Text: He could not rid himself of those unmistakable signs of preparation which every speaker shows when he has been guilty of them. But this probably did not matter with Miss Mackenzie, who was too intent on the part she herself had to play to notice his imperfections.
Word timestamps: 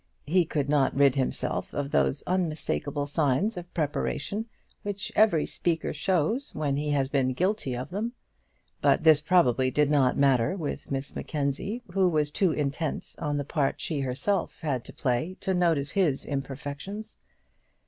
He 0.25 0.45
could 0.45 0.67
not 0.67 0.95
rid 0.95 1.13
himself 1.13 1.75
of 1.75 1.91
those 1.91 2.23
unmistakable 2.25 3.05
signs 3.05 3.55
of 3.55 3.71
preparation 3.75 4.47
which 4.81 5.11
every 5.15 5.45
speaker 5.45 5.93
shows 5.93 6.55
when 6.55 6.75
he 6.75 6.89
has 6.89 7.07
been 7.07 7.33
guilty 7.35 7.75
of 7.77 7.91
them. 7.91 8.13
But 8.81 9.03
this 9.03 9.21
probably 9.21 9.69
did 9.69 9.91
not 9.91 10.17
matter 10.17 10.55
with 10.57 10.89
Miss 10.89 11.15
Mackenzie, 11.15 11.83
who 11.91 12.09
was 12.09 12.31
too 12.31 12.51
intent 12.51 13.13
on 13.19 13.37
the 13.37 13.45
part 13.45 13.79
she 13.79 13.99
herself 13.99 14.61
had 14.61 14.83
to 14.85 14.93
play 14.93 15.37
to 15.41 15.53
notice 15.53 15.91
his 15.91 16.25
imperfections. 16.25 17.19